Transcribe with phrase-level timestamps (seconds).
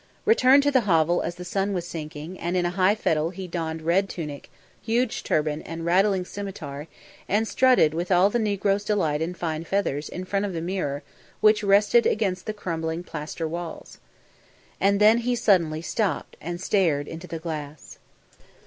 [0.25, 3.83] Returned to the hovel as the sun was sinking, and in high fettle, he donned
[3.83, 4.49] red tunic,
[4.81, 6.87] huge turban and rattling scimitar
[7.29, 11.03] and strutted with all the negro's delight in fine feathers in front of the mirror
[11.39, 13.99] which rested against the crumbling plaster walls.
[14.79, 17.99] And then he suddenly stopped and stared into the glass.